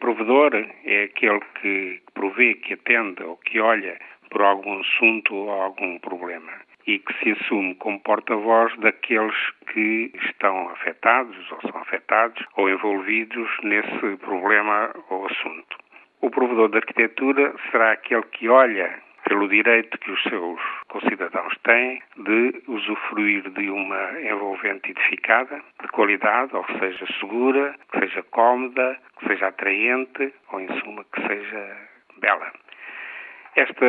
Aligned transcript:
provedor 0.00 0.52
é 0.84 1.04
aquele 1.04 1.40
que 1.60 2.02
provê, 2.14 2.54
que 2.54 2.74
atende 2.74 3.22
ou 3.22 3.36
que 3.36 3.60
olha 3.60 3.98
por 4.30 4.42
algum 4.42 4.80
assunto 4.80 5.34
ou 5.34 5.50
algum 5.50 5.98
problema 5.98 6.52
e 6.86 6.98
que 6.98 7.12
se 7.20 7.32
assume 7.32 7.74
como 7.76 8.00
porta-voz 8.00 8.76
daqueles 8.78 9.36
que 9.72 10.10
estão 10.24 10.70
afetados 10.70 11.36
ou 11.52 11.60
são 11.70 11.80
afetados 11.80 12.44
ou 12.56 12.68
envolvidos 12.68 13.48
nesse 13.62 14.16
problema 14.18 14.90
ou 15.10 15.26
assunto. 15.26 15.76
O 16.20 16.30
provedor 16.30 16.70
de 16.70 16.78
arquitetura 16.78 17.54
será 17.70 17.92
aquele 17.92 18.22
que 18.22 18.48
olha 18.48 19.00
pelo 19.30 19.46
direito 19.46 19.96
que 19.98 20.10
os 20.10 20.20
seus 20.24 20.60
concidadãos 20.88 21.56
têm 21.62 22.02
de 22.16 22.64
usufruir 22.66 23.48
de 23.50 23.70
uma 23.70 24.20
envolvente 24.22 24.90
edificada, 24.90 25.62
de 25.80 25.86
qualidade, 25.86 26.50
ou 26.56 26.64
que 26.64 26.76
seja 26.80 27.06
segura, 27.20 27.76
que 27.92 28.00
seja 28.00 28.24
cómoda, 28.24 28.98
que 29.20 29.28
seja 29.28 29.46
atraente, 29.46 30.34
ou 30.50 30.60
em 30.60 30.66
suma 30.80 31.04
que 31.04 31.28
seja 31.28 31.76
bela. 32.18 32.50
Esta 33.54 33.86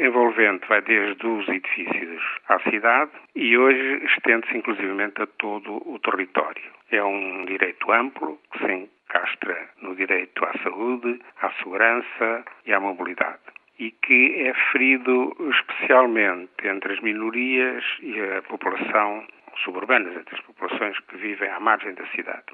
envolvente 0.00 0.66
vai 0.66 0.80
desde 0.80 1.26
os 1.26 1.46
edifícios 1.48 2.22
à 2.48 2.58
cidade 2.60 3.10
e 3.34 3.58
hoje 3.58 4.02
estende-se 4.06 4.56
inclusivamente 4.56 5.20
a 5.20 5.26
todo 5.26 5.82
o 5.86 5.98
território. 5.98 6.64
É 6.90 7.04
um 7.04 7.44
direito 7.44 7.92
amplo 7.92 8.38
que 8.52 8.64
se 8.64 8.72
encastra 8.72 9.68
no 9.82 9.94
direito 9.94 10.42
à 10.46 10.52
saúde, 10.62 11.20
à 11.42 11.50
segurança 11.52 12.42
e 12.64 12.72
à 12.72 12.80
mobilidade 12.80 13.57
e 13.78 13.90
que 13.90 14.46
é 14.46 14.54
ferido 14.72 15.36
especialmente 15.50 16.66
entre 16.66 16.94
as 16.94 17.00
minorias 17.00 17.84
e 18.02 18.20
a 18.20 18.42
população 18.42 19.26
suburbana, 19.64 20.10
entre 20.10 20.34
as 20.34 20.40
populações 20.42 20.98
que 21.00 21.16
vivem 21.16 21.48
à 21.50 21.60
margem 21.60 21.94
da 21.94 22.06
cidade. 22.08 22.46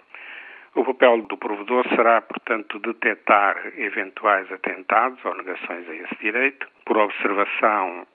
O 0.75 0.85
papel 0.85 1.23
do 1.23 1.37
provedor 1.37 1.87
será, 1.89 2.21
portanto, 2.21 2.79
detectar 2.81 3.57
eventuais 3.77 4.51
atentados 4.51 5.25
ou 5.25 5.37
negações 5.37 5.89
a 5.89 5.95
esse 5.95 6.17
direito, 6.21 6.67
por 6.85 6.97
observação 6.97 8.07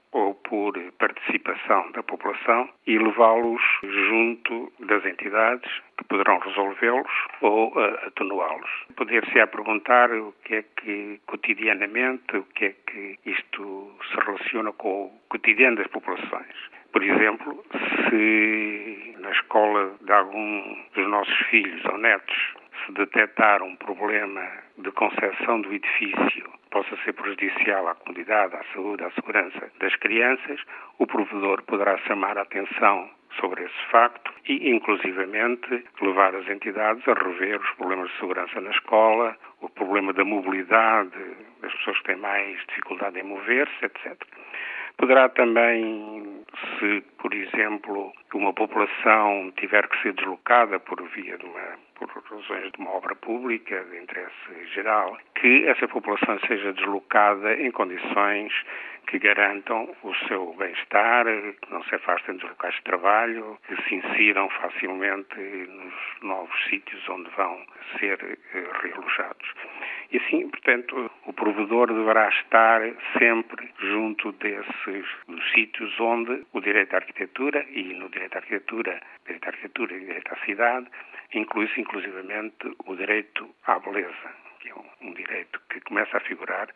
por 0.50 0.74
participação 0.98 1.92
da 1.92 2.02
população 2.02 2.68
e 2.88 2.98
levá-los 2.98 3.62
junto 3.84 4.74
das 4.80 5.06
entidades 5.06 5.72
que 5.96 6.04
poderão 6.06 6.40
resolvê-los 6.40 7.12
ou 7.42 7.70
uh, 7.70 8.08
atenuá-los. 8.08 8.70
Poder-se-á 8.96 9.46
perguntar 9.46 10.12
o 10.12 10.34
que 10.44 10.56
é 10.56 10.64
que 10.64 11.22
cotidianamente, 11.28 12.36
o 12.36 12.44
que 12.56 12.66
é 12.66 12.76
que 12.88 13.20
isto 13.28 13.92
se 14.10 14.20
relaciona 14.26 14.74
com 14.74 15.06
o 15.06 15.12
cotidiano 15.30 15.78
das 15.78 15.88
populações. 15.88 16.56
Por 16.92 17.04
exemplo, 17.04 17.64
se 18.10 19.16
na 19.20 19.30
escola 19.30 19.94
de 20.02 20.12
algum 20.12 20.84
dos 20.96 21.08
nossos 21.08 21.38
filhos 21.50 21.86
ou 21.86 22.00
netos 22.00 22.59
se 22.90 22.94
detectar 22.94 23.62
um 23.62 23.76
problema 23.76 24.42
de 24.78 24.92
concepção 24.92 25.62
do 25.62 25.72
edifício 25.74 26.50
possa 26.72 26.96
ser 27.04 27.14
prejudicial 27.14 27.88
à 27.88 27.96
comunidade, 27.96 28.56
à 28.56 28.64
saúde, 28.74 29.04
à 29.04 29.12
segurança 29.12 29.72
das 29.80 29.96
crianças, 29.98 30.60
o 30.98 31.06
provedor 31.06 31.62
poderá 31.64 31.98
chamar 32.00 32.38
a 32.38 32.42
atenção 32.42 33.10
sobre 33.40 33.64
esse 33.64 33.86
facto 33.92 34.34
e, 34.48 34.70
inclusivamente, 34.72 35.86
levar 36.02 36.36
as 36.36 36.48
entidades 36.48 37.08
a 37.08 37.14
rever 37.14 37.60
os 37.60 37.70
problemas 37.72 38.10
de 38.10 38.20
segurança 38.20 38.60
na 38.60 38.72
escola, 38.72 39.38
o 39.62 39.70
problema 39.70 40.12
da 40.14 40.26
mobilidade 40.26 41.12
das 41.62 41.72
pessoas 41.74 41.98
que 42.00 42.06
têm 42.06 42.18
mais 42.18 42.60
dificuldade 42.68 43.20
em 43.20 43.24
mover-se, 43.24 43.86
etc. 43.86 44.18
Poderá 45.00 45.30
também, 45.30 46.44
se, 46.78 47.02
por 47.20 47.34
exemplo, 47.34 48.12
uma 48.34 48.52
população 48.52 49.50
tiver 49.56 49.88
que 49.88 50.02
ser 50.02 50.12
deslocada 50.12 50.78
por 50.78 51.02
via 51.16 51.38
de 51.38 51.46
uma 51.46 51.80
por 51.96 52.08
razões 52.30 52.72
de 52.72 52.80
uma 52.80 52.92
obra 52.92 53.16
pública 53.16 53.84
de 53.86 53.98
interesse 53.98 54.66
geral, 54.74 55.18
que 55.36 55.68
essa 55.68 55.88
população 55.88 56.40
seja 56.48 56.72
deslocada 56.74 57.54
em 57.56 57.72
condições 57.72 58.54
que 59.08 59.20
garantam 59.20 59.94
o 60.04 60.14
seu 60.28 60.54
bem-estar, 60.54 61.26
que 61.26 61.72
não 61.72 61.84
se 61.84 61.96
afastem 61.96 62.36
dos 62.36 62.50
locais 62.50 62.76
de 62.76 62.84
trabalho, 62.84 63.58
que 63.68 63.82
se 63.84 63.96
insiram 63.96 64.50
facilmente 64.50 65.40
nos 65.40 65.94
novos 66.22 66.66
sítios 66.70 67.08
onde 67.10 67.30
vão 67.32 67.66
ser 68.00 68.20
eh, 68.54 68.66
realojados. 68.82 69.54
E 70.12 70.18
assim, 70.18 70.50
portanto, 70.50 71.12
o 71.28 71.34
provedor 71.34 71.94
deverá 71.94 72.30
estar 72.30 72.82
sempre 73.20 73.70
junto 73.80 74.32
desses 74.34 75.06
dos 75.28 75.52
sítios 75.52 76.00
onde 76.00 76.44
o 76.52 76.60
direito 76.60 76.96
à 76.96 76.98
arquitetura 76.98 77.64
e 77.70 77.94
no 77.94 78.10
direito 78.10 78.36
à 78.36 78.40
arquitetura, 78.40 79.00
direito 79.24 79.46
à 79.46 79.50
arquitetura 79.50 79.96
e 79.96 80.00
direito 80.00 80.34
à 80.34 80.38
cidade, 80.46 80.88
inclui-se 81.34 81.80
inclusivamente 81.80 82.76
o 82.86 82.96
direito 82.96 83.48
à 83.68 83.78
beleza, 83.78 84.34
que 84.60 84.70
é 84.70 84.74
um, 84.74 85.10
um 85.10 85.14
direito 85.14 85.62
que 85.70 85.80
começa 85.82 86.18
a 86.18 86.22
figurar 86.22 86.70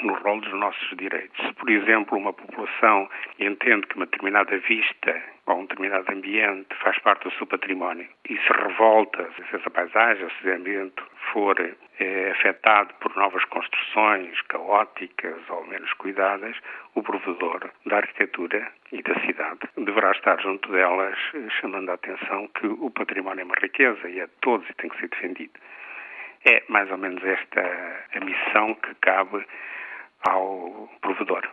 no 0.00 0.14
rol 0.14 0.40
dos 0.40 0.52
nossos 0.54 0.96
direitos. 0.96 1.36
Se, 1.44 1.52
por 1.54 1.68
exemplo, 1.68 2.16
uma 2.16 2.32
população 2.32 3.08
entende 3.38 3.86
que 3.88 3.96
uma 3.96 4.06
determinada 4.06 4.56
vista 4.58 5.22
ou 5.46 5.58
um 5.58 5.62
determinado 5.62 6.10
ambiente 6.12 6.74
faz 6.76 6.98
parte 7.00 7.24
do 7.24 7.32
seu 7.32 7.46
património 7.46 8.08
e 8.28 8.36
se 8.36 8.52
revolta 8.52 9.28
se 9.34 9.56
essa 9.56 9.70
paisagem, 9.70 10.28
se 10.28 10.48
esse 10.48 10.50
ambiente 10.50 11.02
for 11.32 11.56
é, 11.98 12.30
afetado 12.30 12.92
por 13.00 13.14
novas 13.16 13.44
construções 13.46 14.40
caóticas 14.42 15.38
ou 15.48 15.66
menos 15.66 15.92
cuidadas, 15.94 16.56
o 16.94 17.02
provedor 17.02 17.70
da 17.86 17.96
arquitetura 17.96 18.70
e 18.92 19.02
da 19.02 19.14
cidade 19.20 19.60
deverá 19.76 20.12
estar 20.12 20.40
junto 20.40 20.70
delas, 20.70 21.18
chamando 21.60 21.90
a 21.90 21.94
atenção 21.94 22.48
que 22.48 22.66
o 22.66 22.90
património 22.90 23.42
é 23.42 23.44
uma 23.44 23.56
riqueza 23.60 24.08
e 24.08 24.20
é 24.20 24.26
de 24.26 24.32
todos 24.40 24.68
e 24.68 24.74
tem 24.74 24.90
que 24.90 25.00
ser 25.00 25.08
defendido. 25.08 25.58
É 26.44 26.62
mais 26.68 26.90
ou 26.90 26.98
menos 26.98 27.22
esta 27.24 27.60
a 28.14 28.20
missão 28.20 28.74
que 28.74 28.94
cabe 28.96 29.44
ao 30.24 30.90
provedor. 31.00 31.48